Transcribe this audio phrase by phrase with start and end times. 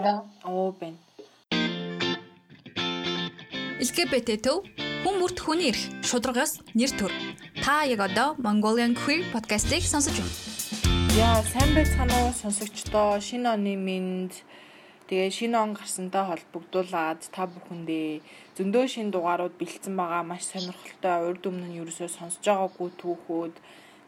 [0.00, 0.24] байна.
[0.44, 0.98] Оо байна.
[3.84, 4.64] LGBT төв
[5.04, 7.12] хүн бүрт хүний эрх шударгаас нэр төр.
[7.60, 10.54] Та яг одоо Mongolian Queer podcast-ийг сонсож байна.
[11.14, 13.20] Яа, сайн байцгаана уу сонсогчдоо.
[13.20, 14.32] Шинэ оны минь
[15.06, 18.24] тэгээ шинэ он гарсантай холбогдуулаад та бүхэндээ
[18.56, 20.24] зөндөө шинэ дугаарууд бэлдсэн байгаа.
[20.26, 23.54] Маш сонирхолтой урд өмнө нь ерөөсөө сонсож байгаагүй түүхүүд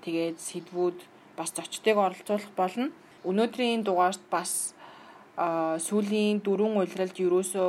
[0.03, 0.99] тэгээд сэдвүүд
[1.39, 2.91] бас зочдыг оролцуулах болно.
[3.29, 4.76] Өнөөдрийн дугаарт бас
[5.37, 7.69] сүүлийн дөрвөн улиралд ерөөсөө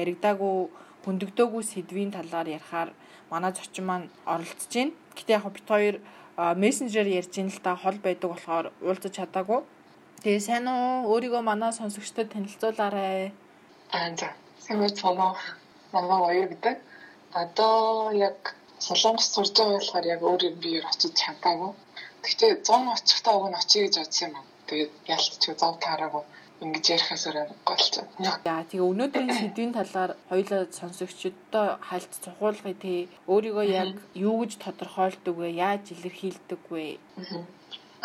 [0.00, 0.56] яригдаагүй
[1.04, 2.90] хөндөгдөөгүй сэдвийн талаар ярихаар
[3.32, 4.94] манай зочин маань оролцож байна.
[5.18, 5.96] Гэтэ яг бит хоёр
[6.62, 9.60] мессенжер ярьж ин л та хол байдаг болохоор уулзаж чадаагүй.
[10.22, 13.32] Тэгээ сайн уу өөрийгөө манай сонсогчдод танилцуулаарай.
[13.90, 14.28] Аа за.
[14.62, 15.34] Сайн байна уу?
[15.94, 16.76] Манай хоёр гэдэг.
[17.42, 21.72] Одоо яг Солонгос сурж байгаа болохоор яг өөрөө биеэр очиж чадаагүй.
[22.22, 24.46] Гэхдээ 100 очихтаа уг нь очие гэж бодсон юм аа.
[24.68, 26.24] Тэгээд ялцчих зов таараагүй
[26.64, 28.04] ингэж ярихаасаар голцоо.
[28.20, 32.98] Яа тэгээ өнөөдрийн сэдвийн талаар хоёулаа сонсогчдод хальт цухуулгыг тий
[33.32, 33.96] өөрийгөө яг
[34.28, 35.48] юу гэж тодорхойлдог вэ?
[35.66, 37.00] Яаж илэрхийлдэг вэ?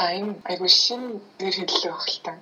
[0.01, 1.01] Аа энэ айгуу шин
[1.39, 2.33] нэр хэллэг баг л та.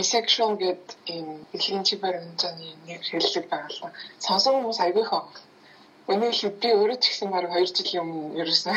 [0.00, 3.96] Asexual гэдэг ийм дэлхийн чи баримтаны нэр хэллэг байгаа л.
[4.24, 5.28] Сонсон хүмүүс айгүй хаа.
[6.12, 8.74] Өнөө л би өөрөө ч гэсэн баг 2 жилийн өмнө ерөөсөн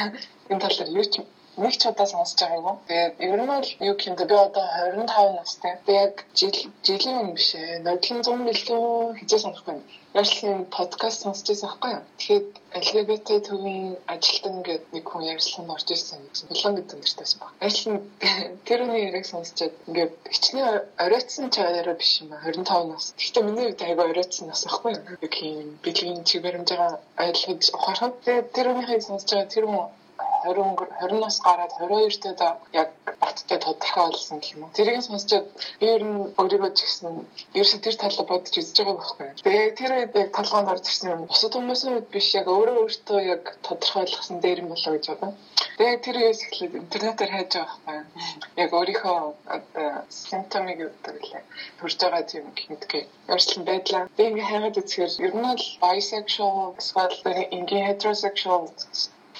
[0.51, 1.23] энэ талаар юу ч
[1.63, 2.75] нэг ч удаа сонсож байгаагүй.
[2.87, 5.73] Тэгээд ер нь бол юу гэмдэ би одоо 25 настай.
[5.87, 7.79] Би яг жил жилийн өмнө биш ээ.
[7.87, 9.79] Нодлон 100 миллион хизээ санахгүй.
[10.19, 12.03] Ярьсан подкаст сонсож байсан байхгүй юу?
[12.19, 12.45] Тэгэхээр
[12.79, 16.47] LGBT төвийн ажилтан гэдэг нэг хүн ярьсан орж ирсэн гэсэн.
[16.51, 17.51] Булан гэдэг нэртэйсэн баг.
[17.67, 18.03] Ажил
[18.67, 22.43] тэр үний яриг сонсчод ингээд хичнээн оройтсон ч яриа биш юм аа.
[22.43, 23.05] 25 нас.
[23.19, 25.19] Гэхдээ миний үед айгаа оройтсон нас байхгүй юу?
[25.23, 28.15] Яг юм бэлгийн чиг баримжаа ойлгож ухаарах.
[28.25, 29.87] Тэгээд тэр үнийхийг сонсож байгаа тэр хүн
[30.45, 32.41] 20 20-оос гараад 22-т
[32.81, 32.89] яг
[33.21, 34.75] баттай тодорхой болсон гэх юм уу.
[34.77, 35.45] Тэрийг сонсчод
[35.79, 37.13] би ер нь өөрийгөө ч гэсэн
[37.57, 39.27] ерөөсө тэр талаа бодож үзэж байгаа байхгүй.
[39.45, 41.21] Тэгээ тэр үед яг толгойд орж ирсэн юм.
[41.31, 45.33] Бусад хүмүүсийн үед биш яг өөрөө өөртөө яг тодорхойлгосон дээр юм болоо гэж бодсон.
[45.77, 47.99] Тэгээ тэр үеэс эхлээд интернетээр хайж байгаа байхгүй.
[48.63, 49.19] Яг өөрийнхөө
[50.09, 51.43] симптомыг өгдөг лээ.
[51.79, 52.99] Төрж байгаа тийм гинтгэ.
[53.31, 54.03] Өөрчлөн байдлаа.
[54.17, 57.19] Би ингээ хайгаад үзэхээр ер нь бол bisexual эсвэл
[57.57, 58.63] ингийн heterosexual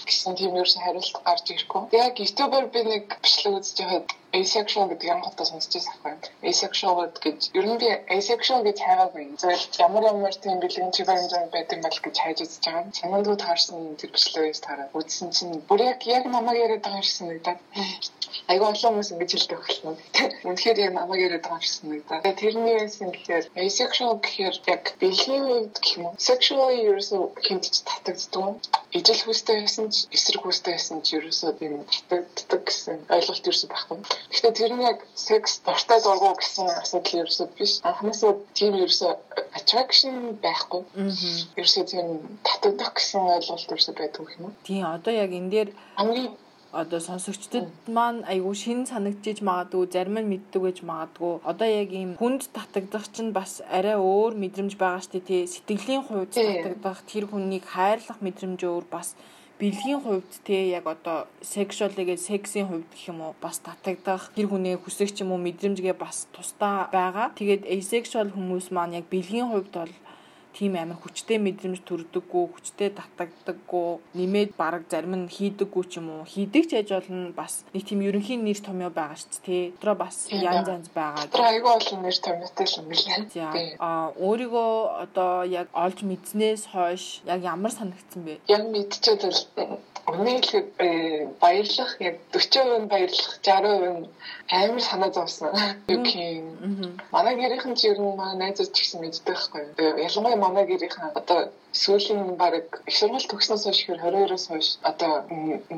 [0.07, 1.81] гэсэн тийм ерөөсөн хариулт гарч ирэхгүй.
[2.05, 4.07] Яг YouTube-оор би нэг бичлэг үзэж байхад
[4.39, 6.31] asexual гэдэг ямар хотоо сонсч байсан байхгүй.
[6.49, 7.87] Asexual гэж ер нь би
[8.17, 9.25] asexual гэж хайгаагүй.
[9.41, 12.91] Зөвхөн ямар ямар тийм бэлгэн чиг баримтаар байдаг мэл гэж хайж үзэж байгаа.
[12.99, 17.07] Санаанд уу таарсан тэр бичлэгээс тараад үзсэн чинь бүр яг яг намайг яриад байгаа юм
[17.07, 17.59] шиг санагдаад.
[18.51, 19.97] Айгүй олон хүмүүс ингэж хэлдэг байна.
[20.49, 22.23] Үнэхээр яг намайг яриад байгаа юм шиг санагдаад.
[22.41, 26.19] Тэрний байсан гэхээр asexual гэхээр яг бэлгийн үед гэх юм уу?
[26.27, 28.59] Sexually ерөөсөө хинтж татагддаг.
[28.97, 33.97] Ижил хүстэй байсан ч эсрэг хүстэй байсан ч ерөөсөө тийм татагддаг гэсэн ойлголт ерөөсөө байхгүй.
[34.31, 37.73] Гэхдээ тэр нь яг секс дуртай дургу гэсэн асуудал ерөөсөө биш.
[37.89, 39.11] Анхнаасаа тийм ерөөсөө
[39.59, 40.15] attraction
[40.45, 40.81] байхгүй.
[41.59, 42.07] Ерөөсөө тийм
[42.47, 44.53] татагдах гэсэн ойлголт ерөөсөө байдаг юм уу?
[44.67, 45.69] Тийм одоо яг энэ дээр
[45.99, 46.33] хамгийн
[46.75, 52.11] одоо сонсогчдод маань айгүй шин санагдчих магадгүй зарим нь мэддэг гэж магадгүй одоо яг ийм
[52.19, 57.63] хүнд татагдах чинь бас арай өөр мэдрэмж байгаа штэ тий сэтгэлийн хувьд татагдах тэр хүнийг
[57.73, 59.15] хайрлах мэдрэмж өөр бас
[59.59, 64.75] бэлгийн хувьд те яг одоо сексуалигээ сексийн хувьд гэх юм уу бас татагдах тэр хүнээ
[64.83, 67.31] хүсэх ч юм уу мэдрэмжгээ бас тусдаа байгаа.
[67.39, 69.93] Тэгээд asexual хүмүүс маань яг бэлгийн хувьд бол
[70.55, 76.23] тийм амар хүчтэй мэдрэмж төрдөггүй, хүчтэй татагдаггүй, нэмээд баг зарим нь хийдэггүй ч юм уу.
[76.23, 79.63] Хийдэг ч яж болно бас нэг тийм ерөнхий нэр томьёо байгаа дээ, тий.
[79.75, 81.27] Өдрөө бас янз янз байгаа.
[81.27, 83.75] Тэр айгүй олон нэр томьёотой юм билээ.
[83.83, 84.71] Аа өөрийгөө
[85.03, 88.39] одоо яг олж мэдснээс хойш яг ямар санагдсан бэ?
[88.47, 89.21] Яг мэдчихээд
[90.05, 94.05] Өмнө хэлэхэд э, баярлах яг 40% баярлах 60%
[94.53, 95.49] амар санаа зовсон.
[95.89, 96.45] Юу гэх
[97.09, 99.63] манай гэрийнхэн ч ер нь манай найзууд ч гэсэн мэддэг байхгүй.
[100.05, 101.39] Ялангуяа манай гэрийнхэн одоо
[101.83, 105.13] сүүлийн баг их сургууль төгснөөс хойш 22-оос хойш одоо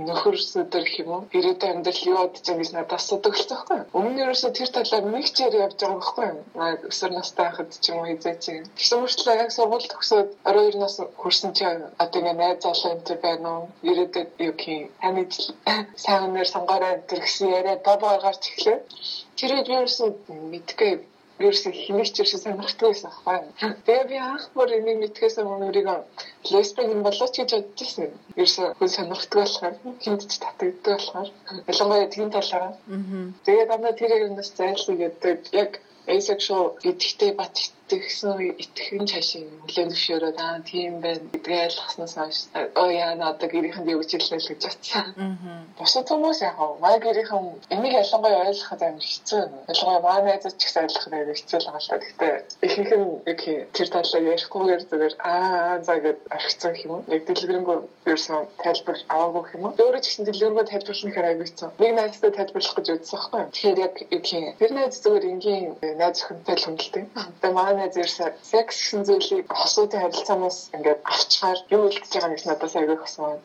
[0.07, 3.79] нөхөрсөдөр гэх юм уу ирээдүйн амьдрал юу бодож байгаа гэж надад асуудаг л байхгүй.
[3.97, 6.29] Өмнө нь ерөөсө тэр талаар нэг ч яар явж байгаа байхгүй.
[6.59, 8.69] Наа өсвөр настай байхад ч юм уу эзээ чинь.
[8.77, 13.49] Тэгсэн мөрчлөө яг сургууль төгсөөд 22 нас хүрсэн чинь одоо ингээ найз залуу энэ байна
[13.57, 13.65] уу?
[13.89, 15.21] Ирээдүйд юу гэх таны
[16.03, 18.79] сайн өнөр сонгороо энэ гэсэн яриа бабаа гарч эхлэв.
[19.37, 20.05] Тэр үед ерөөсө
[20.51, 20.93] мэдгүй
[21.43, 23.39] ерөөсөө хинэгч ерөөсөө сонирхдаг байсан аахгүй.
[23.85, 25.99] Тэгээ би анх бүр энийг мэдхээс өмнө өөрийгөө
[26.51, 28.09] лесбик юм болооч гэж бодож байсан.
[28.41, 31.29] Ерөөсөө хүн сонирхдаг болохоор хинт ч татагддаг болохоор
[31.71, 32.73] ялангуяа тийм талаар.
[33.45, 35.71] Тэгээ дандаа тэр юмнаас зайлшгүй гэдэг яг
[36.15, 37.55] asexual гэдэгтээ бат
[37.87, 42.39] тэгсэн итгэн чашийн хүлэн зөвшөөрөөд аа тийм байна гэдгээ ойлгосноос хойш
[42.75, 45.07] оо яа надад гэрийнхэнд юу хэлнэ л гэж бодсон.
[45.15, 45.63] Аа.
[45.79, 47.43] Бусад хүмүүс яг маа гэрийнхэн
[47.73, 49.43] энийг ялангуяа ойлгоход амар хэцүү.
[49.71, 51.97] Ялангуяа маа найзууд ч гэсэн ойлгоход амар хэцүү л байгаа л та.
[52.03, 52.33] Гэхдээ
[52.67, 53.41] ихэнх нь яг
[53.75, 57.01] тэр талаар ярихгүйгээр зүгээр аа за гэд орхицсан юм уу?
[57.07, 57.77] Яг дэлгэрэнгүй
[58.09, 59.77] ерөөсөн тайлбар аваагүй юм уу?
[59.79, 61.69] Өөрөө ч гэсэн дэлгэрэнгүй тайлбарлах хэрэг хэцүү.
[61.79, 63.41] Нэг найзтай тайлбарлах гэж үзсэн байхгүй?
[63.53, 64.55] Тэгэхээр яг юу гэх юм.
[64.59, 65.65] Тэр найз зүгээр энгийн
[66.01, 67.05] найз охинтой л хүндэлдэг.
[67.41, 72.41] Тэгээ манай найз ерөөсөө секс гэсэн зүйлийг хосуудын харилцаанаас ингээд авчгаар юу үлдэж байгаа нэг
[72.45, 72.73] надад.
[72.75, 72.97] Юу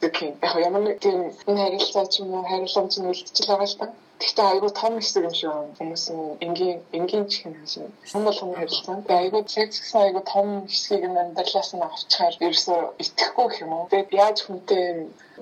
[0.03, 0.35] гэх юм.
[0.47, 1.19] Яг ямар нэг тийм
[1.49, 3.87] энэ харилцаа ч юм уу хариуламж нь үлдчихэж байгаа л та.
[4.23, 5.51] Гэхдээ айгүй том хэсэг юм шиг.
[5.79, 6.05] Хүмүүс
[6.47, 7.91] энгийн энгийн чихэн хашиг.
[8.11, 9.03] Хэн болгоны харилцаа.
[9.07, 13.91] Тэгээ айгүй секс гэсэн айгүй том хэсгийг нь амьдралаас нь авчгаар ерөөсөө итгэхгүй юм уу.
[13.91, 14.87] Тэгээд яаж хүнтэй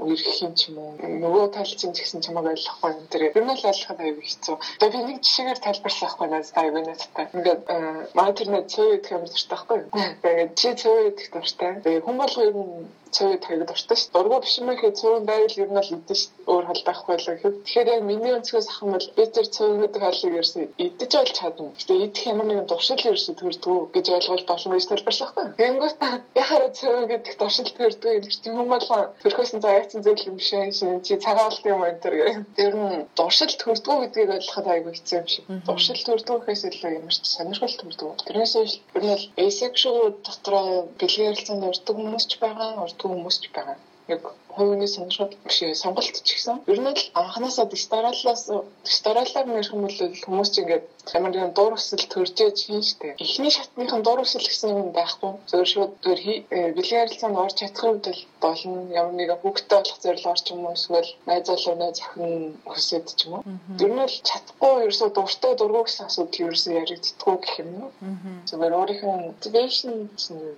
[0.01, 3.45] үерх юм ч юм уу нөгөө тал чинь ч гэсэн чамайг ойлгохгүй юм тэр ер
[3.45, 4.57] нь л ойлгоход аюу хэцүү.
[4.81, 7.27] Тэгээ би нэг жишээгээр тайлбарлахгүй надад аюу нэттэй.
[7.37, 7.63] Ингээд
[8.17, 9.91] маа тэр нэг цөө идэх юм дуртай байхгүй юу?
[10.25, 11.71] Тэгээд чи цөө идэх дуртай.
[11.85, 12.73] Тэгээ хүн болго ер нь
[13.11, 14.03] цөө тавьдаг дуртай ш.
[14.15, 16.31] Дургу биш юм ихе цөөн байвал ер нь л идэж ш.
[16.47, 17.57] Өөр халдаахгүй л гэхэд.
[17.67, 21.71] Тэгэхээр миний өнцгөөс ахын бол би тэр цөөн гэдэг халыг ерөөсөө идэж олж чадна.
[21.79, 25.47] Гэтэ идэх ямар нэгэн туршил ерөөсөө төрдгөө гэж ойлгож болно гэж тайлбарлахгүй.
[25.61, 25.97] Тэнгүүт
[26.43, 30.37] яхаараа цөөн гэдэг туршил төрдгөө юм чи хүн болго төрхөөс нь заяа хайцсан зүйл юм
[30.39, 30.71] биш ээ.
[31.07, 32.39] Чи цагаалт юм энэ төр гэх.
[32.57, 35.45] Тэр нь дуршил төрдгөө гэдгийг ойлгоход айгүй хэцүү юм шиг.
[35.67, 38.13] Дуршил төрдгөөхөөс илүү ямар ч сонирхол төрдгөө.
[38.27, 38.55] Тэрнээс
[38.97, 43.77] ер нь asexual дотроо бэлгийн харилцаанд урддаг хүмүүс ч байгаа, урддаг хүмүүс ч байгаа.
[44.15, 44.23] Яг
[44.57, 48.43] хувийн сонирхол биш сонголт ч гэсэн ер нь л анханасаа дистараллаас
[48.87, 53.17] дистараллаар нэрх юм бол хүмүүс чинь ингээд ямар нэгэн дур өсөл төржээж хийн штэ.
[53.19, 55.33] Эхний шатныхан дур өсөл гэсэн юм байхгүй.
[55.51, 56.15] Зөв шууд зөв
[56.77, 58.79] бэлгийн харилцаанд орж чадах үед л болно.
[59.01, 63.21] Ямар нэгэн хүүхдтэй болох зорилгоор ч юм уу эсвэл найз залуу найз охин хүсэд ч
[63.27, 63.45] юм уу.
[63.81, 67.91] Ер нь л чадахгүй ерөөсөө дуртай дургу гэсэн асуудал ерөөсөө яригддаггүй гэх юм уу.
[68.49, 69.95] Зүгээр өөрийнх нь motivation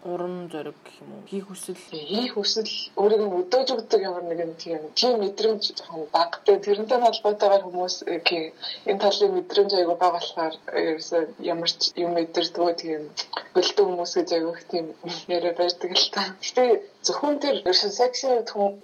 [0.04, 1.22] уран зориг гэх юм уу.
[1.30, 6.56] Хийх хүсэл, хийх хүсэл өөрийг нь өдөөж өгдөг ямар нэгэн тийм тийм мэдрэмж жоохон багтай
[6.64, 7.96] тэрнтэй холбоотойгоор хүмүүс
[8.88, 10.54] энэ талын мэдрэмж аягүй бага болохоор
[10.88, 13.02] ерөөсөө ямар ч юм мэдэрдэг тийм
[13.54, 14.86] бэлдэн хүмүүс гэж аягүй тийм
[15.36, 16.22] яриа байдаг л та.
[16.44, 16.64] Гэтэ
[17.06, 18.28] зөвхөн тэр ерөөсөө секси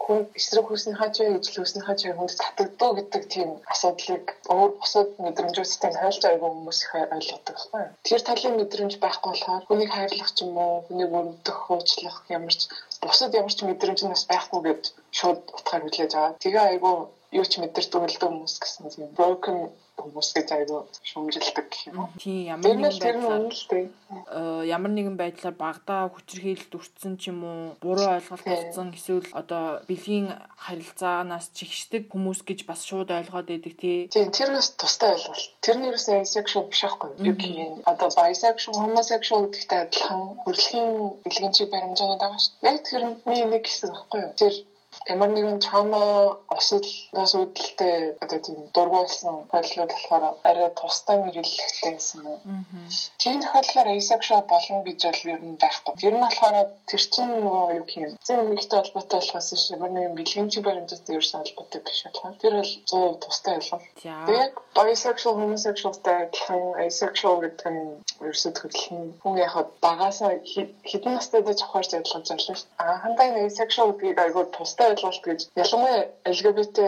[0.04, 4.24] хүн эсрэг хүсний хажуу ижил хүсний хажуу хүнд татагддаг гэдэг тийм асуудлыг
[4.54, 7.94] өөр бусад мэдрэмжүүдтэй хайлж аягүй хүмүүс их ойлгодог байна.
[8.06, 12.62] Тэр талын мэдрэмж байхгүй болохоор хүнийг хайрлах ч юм уу, хүнийг өрөвдөх, хуучлах ямар ч
[13.02, 14.82] бусад ямар ч мэдрэмж нь бас байхгүй гэд
[15.18, 16.96] шууд утгаар хүлээж аваад тэгээ айгүй
[17.38, 19.58] юу ч мэдэрдэг л хүмүүс гэсэн юм broken
[19.98, 20.80] хүмүүс гэж айгүй
[21.10, 22.08] шумжилдаг гэх юм уу.
[22.22, 23.86] Тийм ямар нэгэн байдлаар
[24.32, 29.82] э, ямар нэгэн байдлаар багада хүчирхийлэлд өртсөн ч юм уу буруу ойлголт авсан эсвэл одоо
[29.90, 30.28] бэлгийн
[30.64, 34.08] харилцаанаас чигшдэг хүмүүс гэж бас шууд ойлгоод байдаг тий.
[34.08, 35.44] Тийм тэр бас тустай ойлголт.
[35.64, 37.34] Тэр нь ерөөсөө asexual биш байхгүй юу?
[37.34, 40.90] Юу одоо bisexual, homosexual гэдэгтэй адилхан хөрөлхийн
[41.24, 42.44] бэлгийн чиг баримжааны дагаш.
[42.62, 44.32] Яг тэрний нэг хэсэг байхгүй юу?
[44.40, 44.54] Тэр
[45.06, 46.02] ямар нэгэн чама
[46.58, 52.40] осолноос үүдэлтэй одоо тийм дургуулсан бодлууд болохоор арай тустай мэрэгчлэгтэй гэсэн юм.
[53.22, 55.94] Тийм тохиолдолд asexual болно гэж бол ер нь байхгүй.
[56.02, 56.56] Тэр нь болохоор
[56.90, 58.12] тэр чинь нөгөө юу юм.
[58.26, 62.72] Зэн нэгтэй холбоотой болохоос ш ямар нэгэн бэлгэмжийн баримттай ерөөсөн холбоотой биш болохоор тэр бол
[62.90, 63.80] 100% тустай байлаа.
[64.28, 67.82] Тэгээд bisexual homosexualтай адилхан asexual гэдэг нь
[68.24, 70.32] ерөөсөө төрөлх нь хүн яхад багасаа
[70.90, 72.56] хэдэн настай дэж авахар зорилгож байна шүү.
[72.82, 76.00] Аа хандаа asexual гэдэг айгуу тустай ойлголт гэж ялангуяа
[76.34, 76.78] LGBT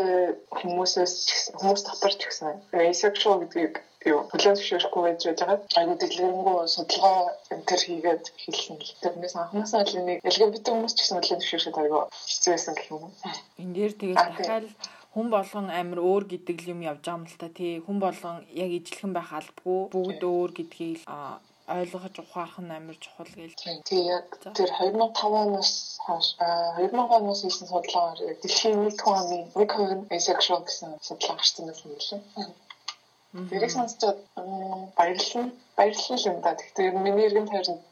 [0.59, 1.15] хүмүүсээс
[1.59, 3.79] хүмүүс дотор ч гэсэн asexual гэдгийг
[4.11, 5.59] юу хүлэн зөвшөөрөхгүй байж байгаа.
[5.79, 7.19] Айгуу дэлгэрэнгүй судалгаа
[7.55, 12.05] энэ хийгээд хэлсэн л тэрнээс анхнаасаа л нэг LGBT хүмүүс ч гэсэн хүлэн зөвшөөрөхөд айгуу
[12.09, 13.13] хэцүү байсан гэх юм уу.
[13.61, 14.67] Энд дээр тэгээд дахиад
[15.15, 18.71] хүн болгон амир өөр гэдэг юм явж байгаа юм л та тий хүн болгон яг
[18.79, 21.01] ижилхэн байх албагүй бүгд өөр гэдгийг
[21.79, 23.55] ойлгож ухаарах нь амар чухал гэж.
[24.17, 25.73] Яг тэр 2005 оноос
[26.05, 31.87] хойш 2000 оноос хийсэн судалгаагаар дэлхийн нийт хүн амын 1% asexual гэсэн судалгаа гарсан байсан
[31.95, 32.51] юм лээ.
[33.51, 34.19] Тэрийг сонсчод
[34.99, 35.47] баярлалаа.
[35.79, 36.59] Баярлалаа юм да.
[36.59, 37.83] Тэгэхээр миний эргэн тойронд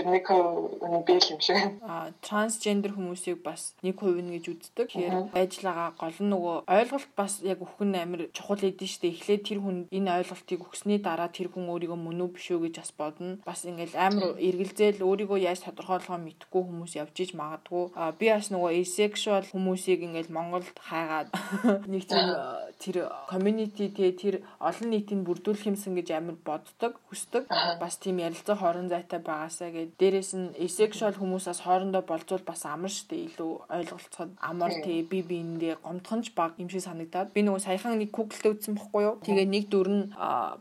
[0.00, 1.56] тэр нэг хувь би л юм шиг.
[1.84, 4.88] А трансгендер хүмүүсийг бас нэг хувь нь гэж үздэг.
[4.88, 9.12] Тэгэхээр ажиллагаа гол нь нөгөө ойлголт бас яг өхөн амир чухал эдэн штэ.
[9.12, 12.74] Эхлээд тэр хүн энэ ойлголтыг өгсөний дараа тэр хүн өөрийгөө мөн үү биш үү гэж
[12.80, 13.36] бас бодно.
[13.44, 17.92] Бас ингээл амир эргэлзээл өөрийгөө яаж тодорхойлохоо мэдэхгүй хүмүүс явж иж магадгүй.
[17.92, 21.28] А би бас нөгөө asexual хүмүүсийг ингээл Монголд хайгаад
[21.92, 22.24] нэг тийм
[22.80, 22.96] тэр
[23.28, 27.44] community тэгээ тэр олон нийтийг бүрдүүлэх юмсан гэж амир боддог, хүсдэг.
[27.50, 32.90] Бас тийм ярилцах хорон зайтай байгаасаа Тэгээд дээрэс нь asexual хүмүүсээс хоорондоо болцвол бас амар
[32.90, 37.98] штэ илүү ойлголцоход амар тий би биендээ гомдхонч баг юм шиг санагдаад би нөгөө саяхан
[37.98, 39.18] нэг Google-д үзсэн бохгүй юу.
[39.24, 40.04] Тэгээ нэг дүр нь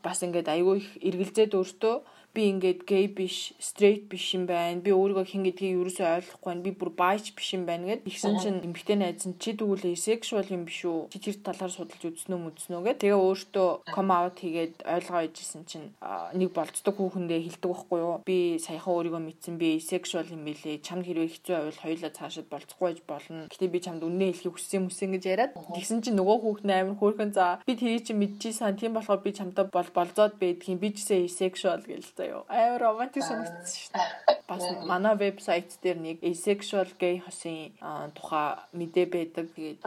[0.01, 1.95] бас ингээд айгүй их эргэлзээд өөртөө
[2.33, 4.77] би ингээд гей биш, straight биш юм байна.
[4.79, 6.61] Би өөрийгөө хэн гэдгийг ерөөсөй ойлгохгүй байна.
[6.61, 8.05] Би бүр бааж биш юм байна гэд.
[8.05, 11.09] Тэгсэн чинь эмэгтэй найз нь чи тэгвэл asexual юм биш үү?
[11.09, 13.01] Чи тэр талаар судалж үзснөө мүзнөө гэд.
[13.01, 15.89] Тэгээ өөртөө come out хийгээд ойлгоо ижсэн чинь
[16.37, 18.21] нэг болцдог хүүхэндээ хэлдэг байхгүй юу?
[18.21, 20.85] Би саяхан өөрийгөө мэдсэн би asexual юм билээ.
[20.85, 23.49] Чамд хэрвээ хэцүү байвал хоёулаа цаашаад болцохгүй байж болно.
[23.49, 25.53] Гэтэ би чамд үнэ хэлхийг хүссэн мүсэн гэж яриад.
[25.57, 28.77] Тэгсэн чинь нөгөө хүүхэд амар хөөрхөн за би тэрийг чи мэдчихсэн.
[28.77, 32.43] Тийм болохоор би чамтай бол болзоод байдгийн би гэсэн asexual гээл заяо.
[32.51, 34.43] Амар романтик санагдсан шүү дээ.
[34.49, 37.71] Бас манай вебсайт дээр нэг asexual gay хосын
[38.17, 39.47] тухай мэдээ байдаг.
[39.55, 39.79] Тэгээд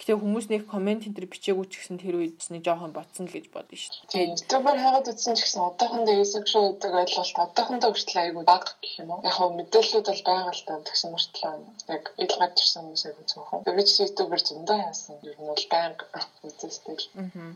[0.00, 3.34] гэтээ хүмүүс нэг комент энэ төр бичээгүй ч гэсэн тэр үед нэг жоохон ботсон л
[3.36, 4.10] гэж бодсон шүү дээ.
[4.10, 4.28] Тийм.
[4.34, 9.10] YouTuber хагаад үзсэн ч гэсэн одоохондоо asexual гэдэг ойлголт одоохондоо хүртэл айгүй баг гэх юм
[9.12, 9.20] уу?
[9.22, 11.54] Яг нь мэдээлэлүүд бол байгаа л та тэгсэн мөртлөө
[11.92, 13.64] яг ил гарч ирсэн хүмүүс айгүй цөөхөн.
[13.68, 15.16] Тэгээд YouTuber зөндөө яасан.
[15.22, 16.04] Ер нь бол байнга
[16.42, 16.98] үзэстэй.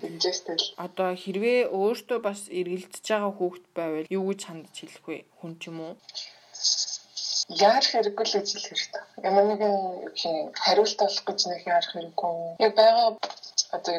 [0.00, 0.56] Дэмжээстэй.
[0.76, 5.17] Одоо хэрвээ өөртөө бас эргэлдэж байгаа хүүхэд байвал юу гэж хандж хэлэх вэ?
[5.39, 5.95] Хүн ч юм уу?
[7.50, 9.03] яарах хэрэггүй л гэж хэлэх хэрэгтэй.
[9.27, 9.77] Ямар нэгэн
[10.55, 12.35] хариулт олох гэж нэг яарах хэрэггүй.
[12.67, 13.09] Яг байгаа
[13.77, 13.97] одоо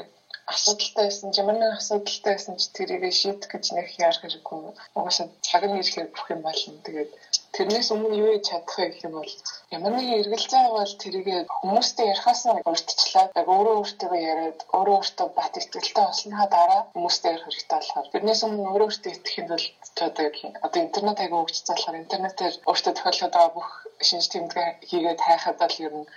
[0.47, 4.59] асуудалтай байсан, ямар нэгэн асуудалтай байсан ч тэрийг шийдэх гэж нэг яарах хэрэггүй.
[4.95, 6.79] Угаасаа цаг нь ирэхээр бүх юм болно.
[6.85, 7.11] Тэгээд
[7.55, 9.33] тэрнээс өмнө юу хийж чадах вэ гэх юм бол
[9.75, 11.27] ямар нэгэн эргэлзээ байвал тэрийг
[11.59, 13.25] хүмүүстэй ярихаас нь урьдчлаа.
[13.39, 18.41] Яг өөрөө өөртөө яриад өөрөө өөртөө бат итгэлтэй болсныхаа дараа хүмүүстэй ярих хэрэгтэй болохоор тэрнээс
[18.45, 19.65] өмнө өөрөө өөртөө итгэх юм бол
[20.07, 20.27] одоо
[20.65, 23.69] одоо интернет аяга өгчсөн болохоор интернетээр өөртөө тохиолдоод байгаа бүх
[24.07, 26.07] шинж тэмдэг хийгээд хайхад л ер нь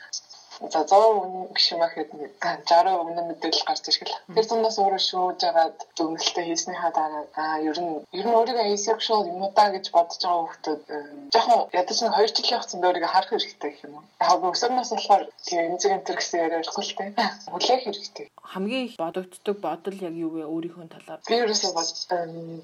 [0.60, 4.18] За 100 үнэ гişмэ хэд 60 үнэ мэдээлэл гарч ирэх л.
[4.34, 9.26] Тэр дундаас өөрөө шүүж агаад дүгнэлтээ хийснийхаа дараа аа ер нь ер нь өөрийгөө asexual
[9.30, 10.84] юм уу да гэж бодож байгаа хүмүүс
[11.34, 14.04] жоохон ядаж нэг 2 жилийн хугацаанд өөрийгөө харах хэрэгтэй гэх юм уу.
[14.20, 17.04] Яг өсөрнөөс болохоор тийм эмзэг энтер гэсэн л тэ.
[17.52, 18.26] Хүлээх хэрэгтэй.
[18.52, 21.20] Хамгийн их бодогддог бодол яг юу вэ өөрийнхөө талаар?
[21.28, 21.72] Би ерөөсөө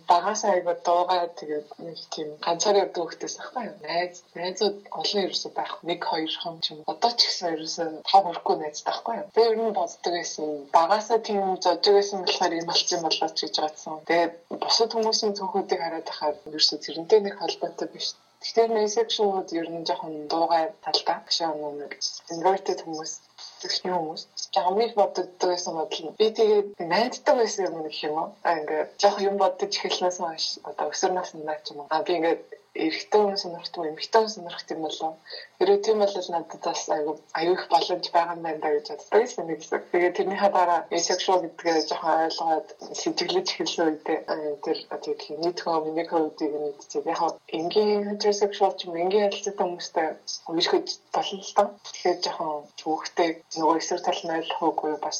[0.08, 3.76] багасаа айгаа дуугаа тэгээд нэг тийм ганцаар явдаг хүмүүсээс ахгүй юу.
[3.84, 5.72] Найз найзууд олон ерөөсөө байх.
[5.82, 6.84] Нэг хоёр хам ч юм.
[6.86, 9.28] Одоо ч гэсэн ерөөсөө тав өрхгүй найзтай байхгүй юу.
[9.34, 10.46] Тэгээ ер нь боддог байсан.
[10.78, 13.96] Багасаа тийм зодж байсан болохоор юм болчих юм болоо ч гэж бодсон.
[14.08, 14.32] Тэгээд
[14.62, 18.08] бусад хүмүүсийн цөөхүүдийг хараад байхад ерөөсөө зэрэнтэй нэг холбоотой биш.
[18.40, 21.92] Тэгэхээр нэсэкшнүүд ер нь жоохон дуугай талдаа гişээ нэг
[22.32, 23.12] inverted хүмүүс
[23.60, 24.22] тэгшний хүмүүс
[24.56, 28.28] хамгийн боддог байсан бодол нь би тэгээд найддаг байсан юм гэх юм уу.
[28.48, 31.84] А ингээд жоохон юм бодож эхэлснээс хойш одоо өсвөрнөөс нь наач юм.
[31.94, 32.40] А би ингээд
[32.74, 35.14] эрэгтэй хүн сонирхдаг эмэгтэй хүн сонирхдаг юм болов.
[35.58, 39.46] Тэрээ тийм бол надад бас аюу аюу их боломж байгаа юм байна гэж боддог юм
[39.50, 39.82] нэг хэсэг.
[39.90, 42.68] Тэгээд тэрнийхээ дараа asexual гэдгээ жоохон ойлгоод
[43.00, 44.18] сэтгэлж эхэлсэн үедээ
[44.64, 47.10] тэр одоо нийт хөө миний хөөдийг мэдчихээ.
[47.10, 47.20] Яг
[47.58, 50.08] энгийн heterosexual ч юм энгийн харилцаатай хүмүүстэй
[50.48, 51.68] үйлчлэж болно л доо.
[51.84, 55.18] Тэгэхээр жоохон хүүхдээ нөгөө эсрэг тал нь ойлгохгүй бас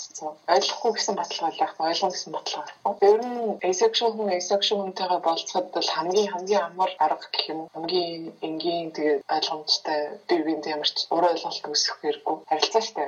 [0.55, 2.67] ойлгохгүй гэсэн баталгаа л яг ойлгоно гэсэн баталгаа.
[3.11, 8.23] Ер нь asexual хүн asexual хүнтэйгээ болцоход бол хамгийн хамгийн амар арга гэх юм хамгийн
[8.47, 13.05] энгийн тэгээд ойлгомжтой бие биенд ямар ч ур ойлголт үүсэх хэрэггүй харилцаа штэ.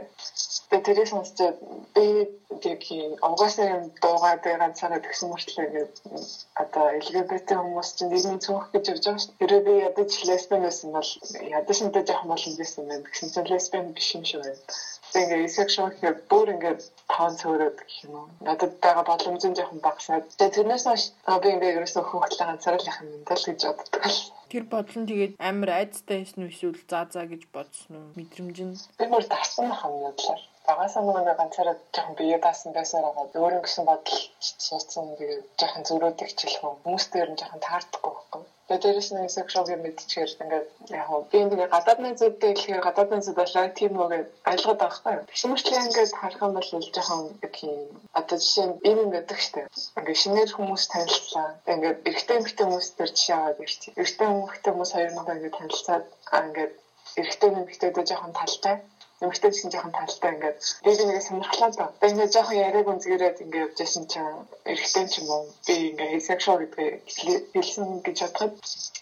[0.69, 1.57] Тэгээд тэрийг сонсчод
[1.95, 2.07] би
[2.73, 2.81] яг
[3.29, 5.95] угаасаа юм дуугаа би ганцаараа тгсэн мөртлөө ингээд
[6.63, 9.39] одоо LGBT хүмүүс чинь нийгмийн цөөх гэж явж байгаа шүү.
[9.41, 11.11] Тэрээ би ядаж лесбиан байсан бол
[11.59, 11.77] ядаж
[12.09, 13.05] жоохон болон байсан байна.
[13.13, 14.61] Гэсэн чинь лесбиан биш юм шиг байна
[15.21, 16.75] ингээ sexual гэхээр бүр ингээ
[17.41, 18.29] цөөрөд гэх юм уу.
[18.47, 20.25] Надад байгаа боломж нь жоохон багасаад.
[20.39, 21.05] Тэгээ тэрнээс хойш
[21.43, 24.03] би ингээ ерөөсөө хөөхлөө ганцаараа л юм даа л гэж боддог.
[24.53, 28.15] Тэр бодол нь тэгээд амар айцтай байсан уу эсвэл заа заа гэж бодсон уу?
[28.19, 28.77] Мэдрэмж нь.
[28.99, 30.39] Би мөр тассан хам ядлаа.
[30.69, 33.27] Багасаа нөгөө ганцаараа жоохон бие даасан байсаар байгаа.
[33.43, 34.21] Өөр юм гэсэн бодол
[34.67, 36.77] суудсан тэгээд жоохон зөрөөд ихчлэх юм.
[36.85, 38.43] Хүмүүстэй ер нь жоохон таардахгүй байхгүй.
[38.67, 40.67] Тэгээд дээрэс нь сексуал юм мэдчихээр ингээд
[41.01, 45.29] яг би ингээ гадаад найзуудтай хэлэхээр гадаад найзууд болоо тийм үгээ ойлгоод байгаа байхгүй.
[45.31, 47.23] Тэгшмэрчлээ ингээд харах юм бол жоохон
[47.59, 47.79] тийм
[48.21, 49.61] одоо жишээ нь ийм байдаг штэ.
[49.99, 51.49] Ингээ шинээр хүмүүс танилцлаа.
[51.73, 53.99] Ингээд эрэгтэй эмэгтэй хүмүүс төр жишээ аваад ирчих.
[54.01, 56.05] Эрэгтэй эмэгтэй хүмүүс хоёр нэг ингээд танилцаад
[56.39, 56.73] ингээд
[57.21, 58.77] эрэгтэй эмэгтэйдээ жоохон талтай
[59.23, 61.87] эмэгтэй гэсэн жоохон талтай ингээд би нэг сонирхлаа да.
[62.01, 66.59] Би ингээд жоохон яриаг үнзгэрээд ингээд явжсэн чинь эрэгтэй ч юм уу би ингээд sexual
[66.61, 68.55] гэдгийг хэлсэн гэж бодоход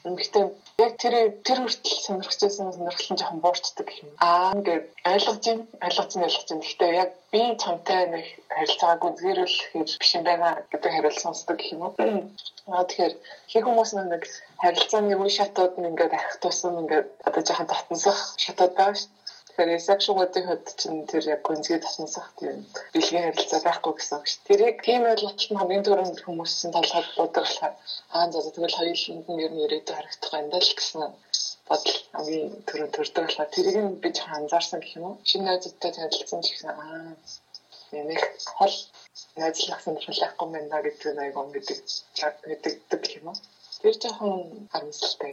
[0.08, 0.44] эмэгтэй
[0.84, 1.14] яг тэр
[1.46, 4.08] тэр хүртэл сонирхчихсан сонирхол нь жоохон буурчдаг юм.
[4.28, 6.60] Аа ингээд ойлгож юм ойлгож нь ойлгож юм.
[6.64, 11.92] Гэхдээ яг би чамтай нэг харилцааг үнзгэрүүлэхээр биш юм байна гэдэг хариулт сонсдог юм уу.
[12.72, 13.14] Аа тэгэхээр
[13.50, 14.22] хий хүмүүс нэг
[14.62, 19.19] харилцааны үе шатууд нь ингээд арих тусам ингээд одоо жоохон татнасах шатууд байгаа шүү
[19.60, 22.64] Тэгэхээр сексуалитийн хувьд чинь тэр яг гүнзгий тасмасах тийм
[22.96, 24.46] бэлгийн харилцаа байхгүй гэсэн үг шүү.
[24.48, 27.74] Тэрийг тийм ойлголт нь хамгийн түрүүнд хүмүүсийн талхад бодоглохоор
[28.16, 31.00] аа за тэгвэл хоёуланд нь ер нь ирээдүйд харагдах юм даа л гэсэн
[31.68, 35.20] бодол хамгийн түрүүнд төрдөг болохоор тэрийг нь би жоохон анзаарсан гэх юм уу.
[35.28, 37.12] Шинэ найзуудтай танилцсан ч гэсэн аа
[38.08, 38.20] нэг
[38.56, 38.74] хол
[39.40, 41.78] найзлах сонирхол байхгүй да гэдэг нэг юм гэдэг
[42.48, 43.38] гэдэг гэх юм уу.
[43.80, 45.32] Тэр жоохон харамсалтай.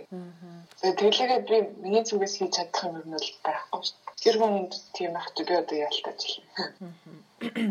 [1.00, 4.22] Тэглээгээ би миний зүгээс хийж чадах юм бол байхгүй шүү дээ.
[4.24, 6.22] Тэр хүнд тийм ах би одоо яалтаж
[6.56, 6.94] байна.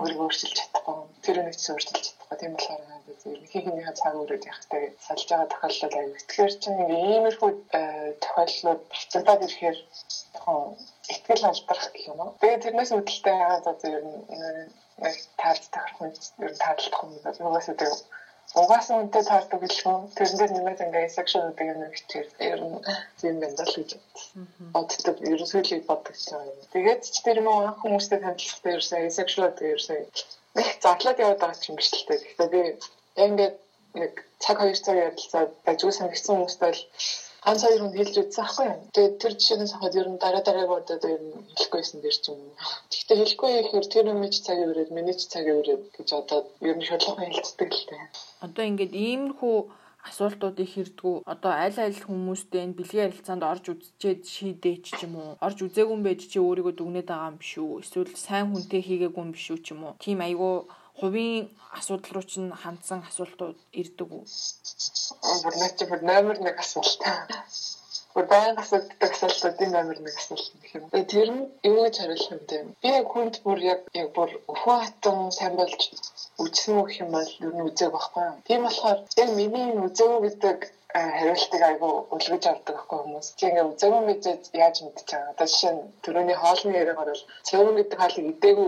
[0.00, 0.98] Өөрийгөө өөрчилж чадахгүй.
[1.24, 2.36] Тэр нэг ч өөрчилж чадахгүй.
[2.40, 2.82] Тийм болохоор
[3.32, 6.14] ерөнхийдөө цаг өрөөд явахтай салж байгаа тохиолдол аюу.
[6.28, 7.82] Тэгэхээр чинь иймэрхүү э,
[8.22, 9.78] тохиолдлууд процентад ирэхээр
[11.12, 12.36] ихтгэл алдрах гэх юм уу.
[12.40, 14.20] Тэгээд тэрнээс үүдэлтэй хагаад одоо ер нь
[15.02, 16.10] нэг таарч тахрах хүн
[16.44, 17.90] ер нь таарлах хүн бол угаасаа тэг
[18.60, 22.76] угаасаа үнтэй таардаг гэлгүй тэрнээр нэмээд ингээ section гэдэг юм хичээл ер нь
[23.20, 23.90] тийм байна л гэж
[24.74, 26.56] боддог ерөөсөө л боддог ч юм.
[26.72, 29.98] Тэгээд ч тэр мөн анх хүмүүстэй танилцахтай ерөөсөө section гэдэг ерөөсөө
[30.56, 32.20] нэг задлаад яваад байгаа юм биш л дээ.
[32.24, 32.62] Гэхдээ би
[33.24, 33.54] ингээд
[34.00, 36.82] нэг цаг хоёр цаг ярилцаад ажиг санагдсан хүмүүстэй л
[37.46, 38.80] ганц хоёр хүн хэлж үзсэн аахгүй юу.
[38.94, 42.40] Тэгээд тэр жишээнээс хахад ер нь дараа дарааг удаад ер нь хэлэхгүйсэн дэр ч юм.
[42.90, 46.76] Гэхдээ хэлэхгүй ихээр тэр юм чи цагийн өрөөд миний ч цагийн өрөөд гэж одоо ер
[46.76, 48.04] нь шодлогын хэлцдэг л дээ.
[48.46, 49.56] Одоо ингээд иймэрхүү
[50.10, 55.30] асуултуудыг хэрдгүү одоо аль аль хүмүүстэй энэ бэлгийн харилцаанд орж үзчихэд шийдээч ч юм уу
[55.46, 59.22] орж үзээгүй юм байж чи өөрийгөө дүгнээд байгаа юм биш үү эсвэл сайн хүнтэй хийгээгүй
[59.22, 60.54] юм биш үү ч юм уу тийм айгүй
[61.00, 64.24] хувийн асуудал руу чинь хандсан асуултууд ирдэг үү?
[65.44, 67.00] Бүр нэг бүр номер 1 асуулт.
[68.14, 70.84] Бүр баян асуудаг асуултуудын номер 1 асуулт гэх юм.
[71.12, 72.58] Тэр нь юу гэж хариулах юм бэ?
[72.82, 75.80] Би яг хүнд бүр яг яг бүр өхөө хатан сайн болж
[76.42, 78.36] үжсэн үг юм бол юу нь үзег байхгүй юу?
[78.48, 80.58] Тийм болохоор яг миний үзег гэдэг
[80.96, 83.26] хариултыг айгу үлгэж авдаг байхгүй хүмүүс.
[83.36, 85.32] Чи ингээ үзээгүй мэдээд яаж мэдчих чагаа.
[85.32, 88.66] Одоо жишээ нь түрүүний хоолны яриаг орвол цэвэр гэдэг хаалыг идээгүй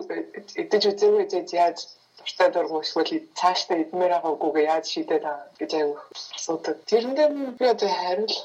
[0.63, 1.79] идэж үзээгүй гэж яаж
[2.19, 5.99] дуртай дургу эсвэл цаашдаа идмээр байгаагүй яаж шийдээд байгаа гэж аяг
[6.37, 6.77] асуудаг.
[6.91, 8.43] Тэрэндээ би одоо хариулах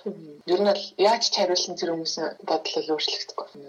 [0.53, 3.63] ер нь л яаж хариулсан тэр хүмүүсийн бодлол өөрчлөгдөхгүй юм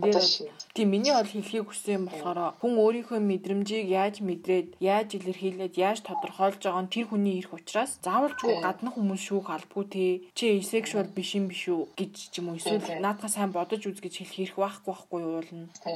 [0.00, 0.48] бодлоо.
[0.74, 5.98] Тийм миний бол хэлхийг хүссэн юм болохоор хүн өөрийнхөө мэдрэмжийг яаж мэдрээд яаж илэрхийлээд яаж
[6.08, 10.04] тодорхойлж байгаа нь тэр хүний ирэх учраас заавал ч гадны хүмүүс шүүх албагүй те
[10.38, 14.00] чи asexual биш юм биш үү гэж ч юм уу эсвэл наадхаа сайн бодож үз
[14.00, 15.68] гэж хэлэх хэрэг байхгүй байхгүй юу уулна.
[15.84, 15.92] Би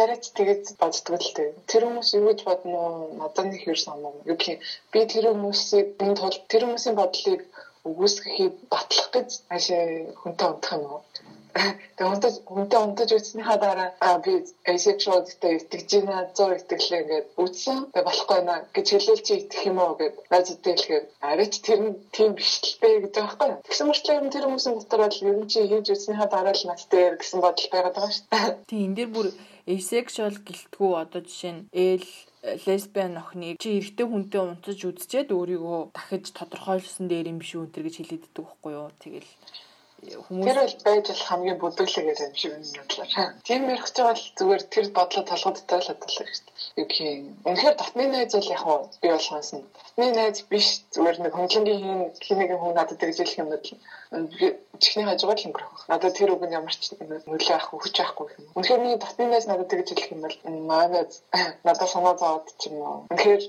[0.00, 1.50] яриач тэгээд боддгоо л дээ.
[1.70, 3.14] Тэр хүмүүс юу гэж бодно уу?
[3.20, 4.14] Надад нэг хэр санаа.
[4.30, 7.42] Юу гэх би тэр хүмүүсийг энэ тул тэр хүмүүсийн бодлыг
[7.88, 9.82] үгүйсгэхийг батлах гэж аашаа
[10.20, 11.00] хүнтэй унтах юм уу?
[11.96, 14.32] Тэгээ унтаж хүнтэй унтаж үзснийхаа дараа аа би
[14.72, 17.78] asexual гэдэг итгэж байна 100 итгэлээ ингээд үзсэн.
[17.92, 21.96] Тэгээ болохгүй наа гэж хэлэл чи итгэх юм уу гэд надад хэлэхээр арайч тэр нь
[22.14, 23.50] тийм биш л бэ гэдэг байхгүй.
[23.64, 27.40] Тэгсэн мөрчлөө тэр хүмүүсийн дотор бол ер нь чи хийж үзснийхаа дараа л надтай гэсэн
[27.40, 28.48] бодол байгаад байгаа шүү дээ.
[28.68, 29.28] Тийм энэ дэр бүр
[29.66, 32.06] asexual гэлтгүү одоо жишээ нь ээл
[32.66, 37.82] лесбиан охиныг чи эрэгтэй хүнтэй унтаж үзчихэд өөрийгөө дахиж тодорхойлсон дээр юм биш үү энэ
[37.82, 38.88] гэж хэлээд иддэг байхгүй юу.
[39.02, 39.30] Тэгэл
[40.14, 43.06] хүмүүс Тэр бол байж болох хамгийн бүдүүлэг юм шиг юм бодлоо.
[43.46, 43.62] Тийм
[43.94, 46.54] ч бол зүгээр тэр бодлоо толгойдтой л бодлоо шүү дээ.
[46.80, 47.26] Юу гэх юм.
[47.48, 52.00] Үнэхээр татны найз бол яг нь би болохоос нь татны найз биш зүгээр нэг хөндлөнгийн
[52.24, 53.66] хин нэг хүн надад тэгж хэлэх юм бол
[54.78, 55.88] чихний хажуугаар л өнгөрөх.
[55.88, 58.44] Надад тэр үг нь ямар ч нөлөө авах хүч авахгүй юм.
[58.56, 60.36] Үнэхээр миний татны найз надад тэгж хэлэх юм бол
[60.68, 61.08] манай
[61.64, 63.06] надад санаа зовоод ч юм уу.
[63.10, 63.42] Үнэхээр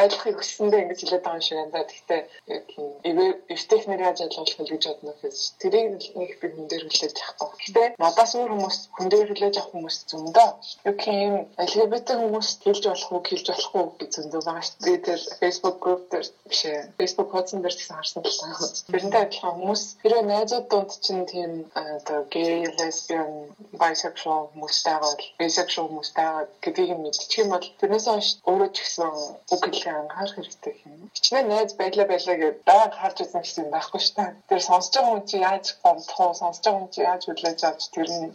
[0.00, 1.84] ойлгохыг хүссэндээ ингэж хэлээд байгаа юм шиг да.
[1.84, 2.20] Гэхдээ
[2.56, 2.88] яг юм
[3.54, 7.58] эвтэйх нэр яаж ойлгох вэ гэж бодно гэхээс тэрийг нэг би хүн дээр хүлээж авахгүй.
[7.60, 10.50] Гэхдээ надаас өөр хүмүүс хүн дээр хүлээж авах хүмүүс зөндөө.
[10.88, 14.98] Юу юм LGBT хүмүүс хэлж болох уу, хэлж болохгүй гэж зөндөө байгаа шүү дээ.
[15.06, 16.80] Тэр Facebook group дээр биш ээ.
[16.98, 18.54] Facebook хуудсан дээр гэсэн харсан л таа.
[18.92, 23.30] Тэрнтэй адилхан хүмүүс хэрвээ найзууд донд чинь тийм одоо gay, lesbian,
[23.80, 26.28] bisexual хүмүүстэй байгаа, bisexual хүмүүстэй
[26.64, 29.10] гэдгийг мэдчих юм бол тэрнээс хойш өөрөө ч гэсэн
[29.54, 31.10] үг хэлээ анхаарах хэрэгтэй юм.
[31.14, 34.30] Хичнээн найз байлаа байлаа гэдэг байнг харж үзсэн гэсэн байхгүй шүү дээ.
[34.48, 37.82] Тэр сонсож байгаа хүн чи яаж гомдох уу, сонсож байгаа хүн чи яаж хүлээж авч
[37.94, 38.30] тэр нь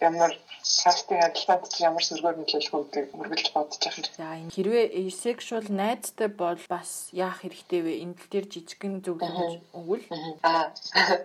[0.00, 0.32] ямар
[0.62, 4.18] цаашдын адилтанд чи ямар сөргөөр нөлөөлөх үүдийг мөргөлж бодож явах хэрэгтэй.
[4.22, 7.92] За энэ хэрвээ asexual найзтай бол бас яах хэрэгтэй вэ?
[8.04, 10.06] Энэ тал дээр жижигхэн зөвлөмж өгвөл.
[10.46, 10.70] Аа.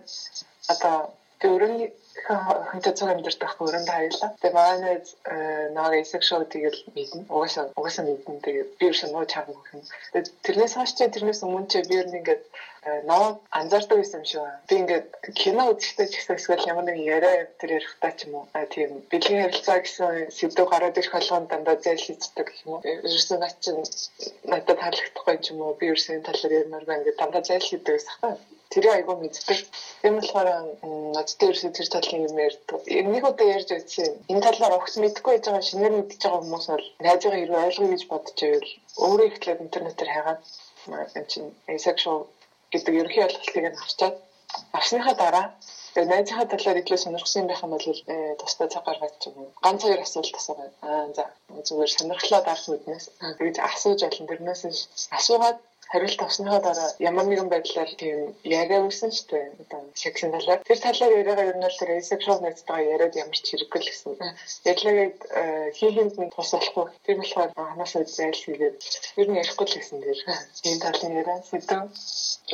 [0.73, 0.97] Одоо
[1.45, 1.93] өөрөний
[2.69, 4.29] хөнтэй цаг амьдарч байхгүй өрөнд хаялаа.
[4.41, 4.95] Тэгээ манай
[5.77, 7.29] нэг asexual тэгэл мэднэ.
[7.29, 8.41] Угаасаа угаасаа мэднэ.
[8.41, 9.61] Тэгээ би юу шинэ чам юм.
[10.13, 12.43] Тэгээ тэрнээс хойш чи тэрнээс өмнө чи би нь ингээд
[13.09, 13.25] ноо
[13.59, 14.61] анзаардаг байсан юм шиг байна.
[14.69, 15.07] Би ингээд
[15.41, 19.43] кино үзэхдээ ч гэсэн эсвэл ямар нэг яриа тэр ярихтаа ч юм уу тийм бэлгийн
[19.43, 22.81] харилцаа гэсэн сэдв гараад ирэх болгонд дандаа зээл хийдэг гэх юм уу.
[22.85, 23.81] Ерөөсөө наа чинь
[24.51, 25.77] надад таалагдахгүй юм уу?
[25.79, 28.35] Би ерөөсөө энэ талаар ярмаар байна гэдэг дандаа зээл хийдэг байсан хаа.
[28.71, 29.59] Тэрийг айгүй мэддэг.
[30.01, 30.49] Тийм болохоор
[31.15, 32.79] надтай ерөөсөө тэр талын юм ярьдаг.
[33.13, 34.11] Нэг удаа ярьж үзсэн.
[34.31, 38.03] Энэ талаар огт мэдгүй байж байгаа шинээр мэдчихэж байгаа хүмүүс бол найзгаа хэрэг ойлгоё гэж
[38.11, 38.71] бодож байвал
[39.05, 40.41] өөрөө ихлээр интернетээр хайгаад
[41.17, 42.19] энэ чинь asexual
[42.71, 44.15] гэдэг ерөнхий ойлголтыг нь авчаад
[44.77, 45.45] авсныхаа дараа
[45.93, 49.49] тэгээ найзынхаа талаар илүү сонирхсан байх юм бол э, тусдаа цаг гаргаад ч юм.
[49.65, 51.23] Ганц хоёр асуулт асуугаад аа за
[51.67, 53.05] зүгээр сонирхлоо дарах үднээс
[53.39, 54.61] тэгж асууж олон тэрнээс
[55.17, 55.57] асуугаад
[55.91, 59.45] хариулт авсныхаа дараа ямар нэгэн байдлаар тийм яриа үүсэн шүү дээ.
[59.63, 60.59] Одоо сексийн талаар.
[60.67, 64.13] Тэр талаар яриагаа ер нь л asexual найзтайгаа яриад ямар ч хэрэггүй л гэсэн.
[64.71, 65.19] Ярьлагаад
[65.77, 66.85] хийхинд нь тус болохгүй.
[67.05, 68.77] Тэр болохоор ханаасаа зайл хийгээд
[69.21, 70.19] ер нь ярихгүй л гэсэн дээр.
[70.67, 71.87] Энэ талын яриа сэдв.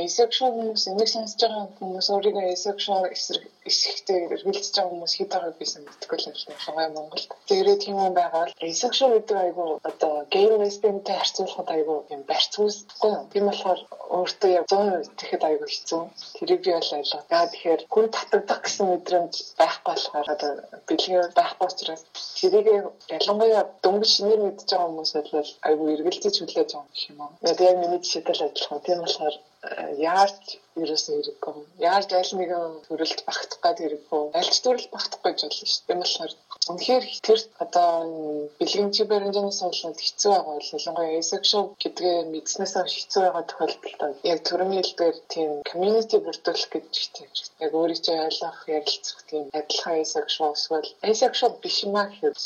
[0.05, 5.55] Asexual хүмүүс энийг сонсож байгаа хүмүүс өөрийгөө asexual эсрэг эсхтэй эргэлдэж байгаа хүмүүс хэд байгааг
[5.59, 6.63] би мэдгүй л байна.
[6.65, 7.29] Хаваа Монголд.
[7.49, 12.69] Тэгээд тийм юм байгаа бол asexual гэдэг айгу одоо gay lesbianтэй харьцуулахад айгу юм барьцгүй
[13.17, 13.25] юм.
[13.31, 13.79] Тийм болохоор
[14.17, 16.01] өөртөө яг 100% итгэхэд айгу хэцүү.
[16.37, 17.21] Тэрийг би бол ойлгоо.
[17.35, 20.51] Яа тэгэхээр хүн татагдах гэсэн мэдрэмж байхгүй болохоор одоо
[20.87, 22.03] бэлгийн байхгүй учраас
[22.39, 22.67] тэрийг
[23.17, 27.31] ялангуяа дөнгөж шинээр мэдж байгаа хүмүүс бол айгу эргэлдэж хүлээж байгаа юм юм.
[27.41, 28.79] Яг миний жишээтэй адилхан.
[28.85, 29.35] Тийм болохоор
[29.97, 30.45] яарч
[30.81, 31.53] ерөөсөө хэрэггүй.
[31.89, 34.21] Яаж аль нэгэн төрөлд багтах гад хэрэггүй.
[34.39, 35.81] Альч төрөлд багтах гэж болно шүү.
[35.91, 36.33] Энэ болохоор
[36.71, 37.91] үнэхээр тэр одоо
[38.59, 44.39] бэлгийн чиберэнжийн суулгад хэцүү байгаа бол ялангуяа asexual гэдгээ мэдснээс хойш хэцүү байгаа тохиолдолд яг
[44.47, 47.29] төрөний хэлбэр тийм community бүрдүүлэх гэж тийм
[47.63, 52.37] яг өөрийгөө ойлгох ярилцах тийм адилхан asexual эсвэл asexual биш юм аа гэхэд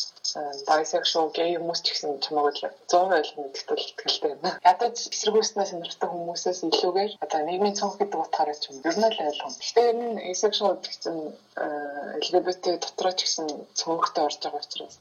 [0.67, 4.59] bisexual gay хүмүүс ч гэсэн чамайг л 100% мэддэг итгэлтэй байна.
[4.71, 9.23] Ядаж эсэргүүцнээс сонирхдаг хүмүүсээс илүүгээр одоо нийгмийн цонх гэдэг утгаараа ч юм ер нь л
[9.27, 9.53] ойлгом.
[9.55, 11.15] Гэхдээ энэ asexual гэсэн
[12.21, 13.47] LGBT дотроо ч гэсэн
[14.07, 14.95] цонхтой орж байгаа учраас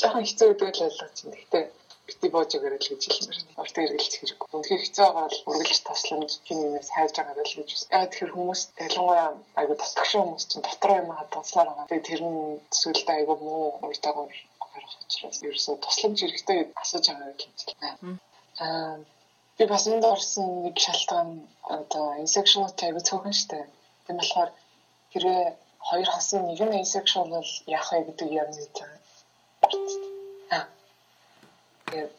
[0.00, 1.36] жоохон хэцүү гэдэг л ойлгож байна.
[1.36, 1.64] Гэхдээ
[2.06, 3.60] бити боож өгөрэй л гэж хэлмээр байна.
[3.62, 4.48] Орт эргэлж хэрэггүй.
[4.56, 8.02] Үнэхээр хэцүү байгаа бол үргэлж тасламж хинээс хайж байгаа л гэж байна.
[8.02, 9.28] Яг тэгэхээр хүмүүс ялангуяа
[9.60, 11.88] айгу татгшин хүмүүс чинь дотроо юм хадгалсаар байгаа.
[11.90, 12.40] Тэгээ тэр нь
[12.80, 14.34] сүлдээ айгу муу уйтаагаар
[14.72, 18.18] гарах учраас ерөөсөө тусламж хэрэгтэй асууж байгаа гэж байна.
[18.64, 18.94] Аа
[19.56, 21.30] би бас энд орсон нэг шалтгаан
[21.76, 23.58] одоо asexual type цөөхөн штэ.
[24.04, 24.50] Тийм болохоор
[25.12, 25.44] хэрвээ
[25.88, 28.90] хоёр хасын нэг нь asexual бол яах вэ гэдэг юм байгаа.
[31.86, 32.12] Тэгээд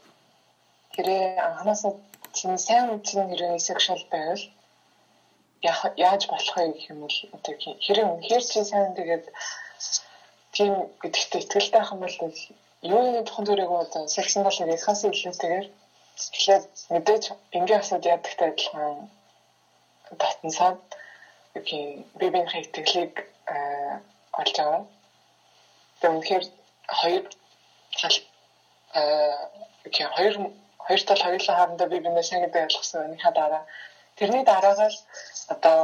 [0.95, 1.93] хэрэг анханасаа
[2.37, 4.43] чинь сайн үчин хэрэг sexual байвал
[6.07, 7.53] яаж болох вэ гэх юм бол одоо
[7.85, 9.25] хэрэг үнэхээр чи сайн тэгээд
[10.55, 12.17] тийм гэдэгтээ итгэлтэй байх юм бол
[12.93, 15.67] юу нэг тухайн төрөйг одоо сексэн бол ярихаас илүүтэйгээр
[16.33, 17.23] эхлээд мэдээж
[17.57, 18.95] энгийн асууд ядагтай адилхан
[20.21, 20.79] татансаад
[21.59, 21.83] окей
[22.19, 23.13] би биний итгэлийг
[24.41, 24.83] олж аваа.
[25.99, 26.45] Тэгээд үнэхээр
[26.99, 27.23] хоёр
[27.99, 28.17] тал
[29.87, 30.33] окей хоёр
[30.85, 33.63] хоёр тал хоёулаа хаандаа би бинээ сайн гэдэг ойлгосон өнийхөө дараа
[34.17, 34.95] тэрний дараагаар
[35.53, 35.79] одоо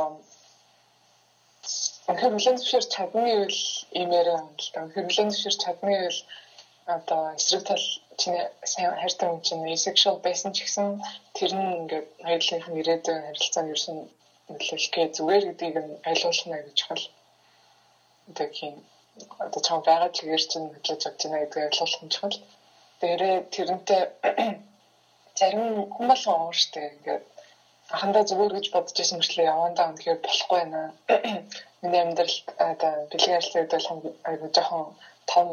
[2.10, 3.62] өнөхөр хүлэн зөвшөөрч чадны үйл
[4.02, 6.20] имээрээ юм л та өнөхөр хүлэн зөвшөөрч чадны үйл
[6.96, 7.86] одоо эсрэг тал
[8.20, 10.88] чиний сайн хайртай хүн чинь asexual байсан ч гэсэн
[11.36, 13.98] тэр нь ингээд хоёулынх нь ирээдүйн харилцаанд ерсэн
[14.52, 17.06] нөлөөлөхөө зүгээр гэдгийг нь ойлгуулах нь гэж чухал.
[17.08, 17.23] Одоо
[18.58, 18.74] тийм
[19.46, 22.38] одоо чам байгаа чигээр чинь хөдлөж авч байна гэдгийг ойлгуулах нь чухал.
[23.00, 24.02] Тэрээ тэрнтэй
[25.40, 27.24] зарим хүн болгон уур штэ ингээд
[27.94, 30.80] анхандаа зүгээр гэж бодож байсан мөрчлөө явандаа үнэхээр болохгүй байна.
[31.82, 33.88] Миний амьдралд одоо бэлгийн ажлын үед бол
[34.30, 34.86] айгуу жоохон
[35.32, 35.48] том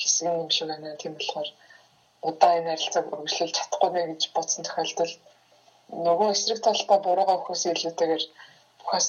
[0.00, 0.98] хэсэг юм шиг байна.
[1.00, 1.48] Тийм болохоор
[2.28, 5.14] удаа энэ харилцааг өргөжлүүлж чадахгүй нэ гэж бодсон тохиолдолд
[6.06, 8.24] нөгөө эсрэг талдаа буруугаа өгөхөөс илүүтэйгээр
[8.78, 9.06] бүхээс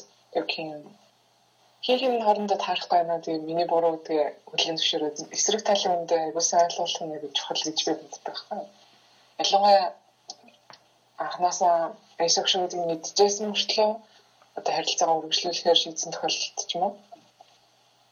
[1.89, 3.21] яг юм хоорондоо таарахгүй байна.
[3.23, 7.61] Тэгээ миний буруу тэгээ хүлэн зөвшөөрөөд эсрэг талын үндэ айгуу сайн ойлгуулах нь гэж чухал
[7.65, 8.61] гэж би боддог байхгүй.
[9.41, 9.87] Ялангуяа
[11.23, 11.75] анханасаа
[12.25, 13.89] asexual-ийг мэдчихсэн мөртлөө
[14.57, 16.93] одоо харилцаагаа үргэлжлүүлэхээр шийдсэн тохиолдолд ч юм уу.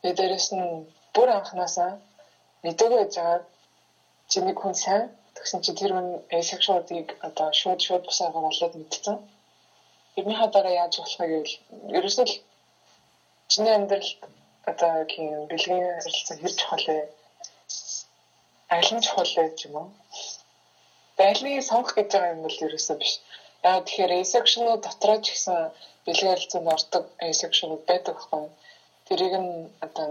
[0.01, 0.65] Тэгээ дээрэс нь
[1.13, 1.91] бүр анханасаа
[2.65, 3.39] мэдээгүй байж байгаа
[4.31, 5.03] чиний хүн сайн
[5.35, 6.07] тэгсэн чи тэр хүн
[6.39, 9.15] asexual-ийг одоо шууд шууд бусаагаар болоод мэдсэн.
[10.13, 11.55] Тэрний хадараа яаж болох вэ гэвэл
[11.97, 12.25] ерөөсөө
[13.51, 14.19] чиний амьдралд
[14.69, 16.99] одоо тийм бэлгийн харилцаа хэр чухал вэ?
[18.75, 19.87] Аль нь чухал вэ юм уу?
[21.17, 23.13] Байлыг сонгох гэж байгаа юм бол ерөөсөө биш.
[23.69, 25.57] Яа тэгэхээр asexual дотроо ч гэсэн
[26.05, 28.45] бэлгийн харилцаанд ордог asexual байдаг байхгүй.
[29.07, 29.51] Тэрийг нь
[29.85, 30.07] одоо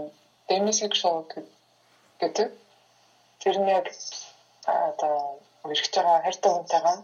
[0.49, 1.17] demisexual
[2.21, 2.49] гэдэг.
[3.41, 3.87] Тэр нь яг
[4.91, 5.15] одоо
[5.63, 6.97] өргөж байгаа хайртай хүнтэйгээ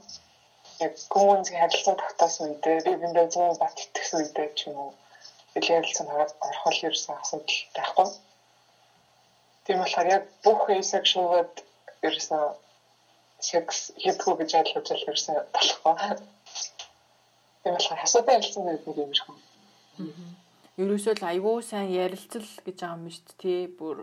[0.86, 4.92] яг гүнзгий харилцаа тогтоосон үедээ би биндээ зүүн бат итгэсэн үедээ ч юм уу
[5.56, 8.08] хэлэлцэн орхол ерсэн асуудал байхгүй.
[9.66, 11.64] Тийм болохоор яг бүх asexual-д
[12.08, 12.42] ерсэн
[13.40, 15.96] секс хийдгүү гэж ойлгож л ерсэн болохгүй.
[17.64, 19.28] Тийм болохоор асуудал ярилцсан нэг юм шиг.
[20.76, 23.64] Ерөөсөө л айгүй сайн ярилцал гэж байгаа юм шүү дээ.
[23.80, 23.98] Бүр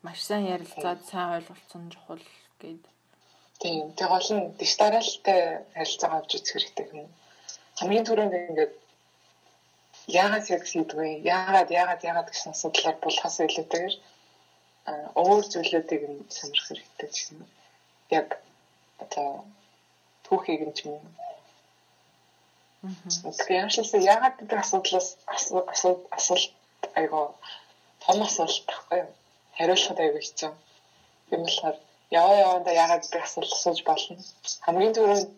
[0.00, 2.24] маш сайн ярилцаад сайн ойлголцсон чухал
[2.60, 2.84] гэд.
[3.60, 3.92] Тийм.
[3.98, 5.40] Тэг гол нь дистаралтай
[5.76, 7.08] харилцаа авч үзэх хэрэгтэй юм.
[7.78, 8.72] Хамгийн түрүүнд ингээд
[10.06, 11.08] яагаад хийдэг вэ?
[11.36, 13.94] Яагаад яагаад яагаад гэсэн асуудлаар булхаас илүүтэйгээр
[15.20, 17.38] өөр зүйлүүдийг нь сонирх хэрэгтэй гэсэн.
[18.18, 18.28] Яг
[19.02, 19.28] одоо
[20.26, 21.02] түүхийг нь ч юм
[22.86, 25.08] Тэгэхээр ямшлсан яагаад гэдэг асуудлаас
[25.72, 26.52] асуулт асуулт
[27.00, 27.26] айгоо
[28.04, 29.12] том асуулт байхгүй юу?
[29.56, 30.52] Хариулахад айгоо хэцүү.
[31.28, 31.76] Тийм болохоор
[32.20, 34.14] яваа яваанда яагаад гэдэг асуулт асууж болно.
[34.66, 35.30] Хамгийн түрүүнд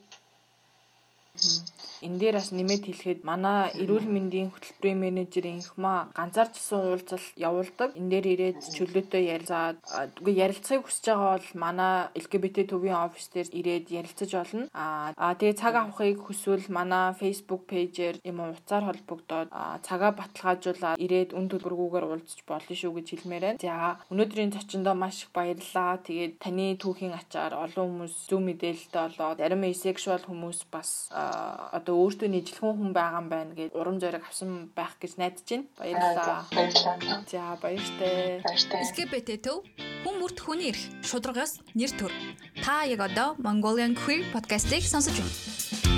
[2.03, 7.91] энэ дээр бас нэмээд хэлэхэд манай эрүүл мэндийн хөтөлбөрийн менежерийн хма ганцаарчсан уулзалт явуулдаг.
[7.99, 9.79] Энэ дээр ирээд чөлөөтэй ярилцаад
[10.23, 14.65] үгүй ярилцахыг хүсэж байгаа бол манай LGBT төвийн офис дээр ирээд ярилцаж болно.
[14.75, 19.51] Аа тэгээ цаг авахыг хүсвэл манай Facebook пэйжээр юм уу утсаар холбогдоод
[19.83, 23.59] цагаа баталгаажуулаад ирээд үн төлбөргүйгээр уулзч болно шүү гэж хэлмээр байна.
[23.59, 25.99] За өнөөдрийн зочиндоо маш их баярлалаа.
[26.07, 31.11] Тэгээд таны түүхийн ачаар олон хүмүүс зөв мэдээлэлтэй болоод зарим asexual хүмүүс бас
[31.73, 35.67] одоо өөртөө нийтлхэн хүн байгаа юм байна гэж урам зориг авсан байх гэж найдаж байна.
[35.79, 36.43] Баярлалаа.
[37.29, 38.43] За баяртай.
[38.45, 39.65] LGBT төв
[40.05, 42.13] хүн бүрт хүний эрх шударгаас нэр төр.
[42.65, 45.98] Та яг одоо Mongolian Queer podcast-ийг сонсож байна.